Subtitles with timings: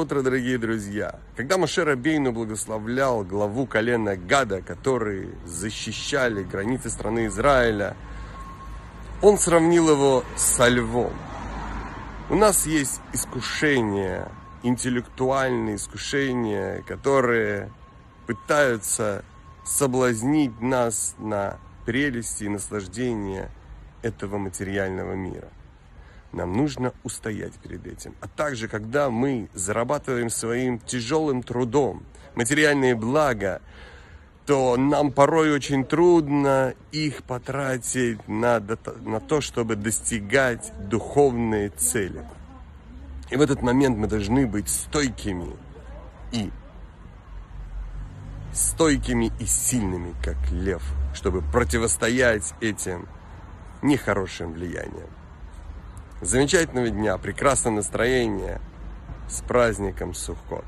[0.00, 1.20] Утро, дорогие друзья!
[1.36, 7.94] Когда Моше Рабейну благословлял главу колена Гада, которые защищали границы страны Израиля,
[9.20, 11.12] он сравнил его со львом.
[12.30, 14.32] У нас есть искушения,
[14.62, 17.70] интеллектуальные искушения, которые
[18.26, 19.22] пытаются
[19.66, 23.50] соблазнить нас на прелести и наслаждение
[24.00, 25.48] этого материального мира.
[26.32, 28.14] Нам нужно устоять перед этим.
[28.20, 33.60] А также, когда мы зарабатываем своим тяжелым трудом материальные блага,
[34.46, 38.60] то нам порой очень трудно их потратить на,
[39.02, 42.24] на то, чтобы достигать духовные цели.
[43.30, 45.56] И в этот момент мы должны быть стойкими
[46.32, 46.50] и
[48.52, 50.82] стойкими и сильными, как лев,
[51.14, 53.06] чтобы противостоять этим
[53.82, 55.08] нехорошим влияниям.
[56.20, 58.60] Замечательного дня, прекрасного настроения
[59.28, 60.66] с праздником Сухкот.